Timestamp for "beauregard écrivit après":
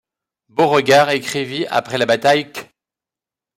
0.49-1.99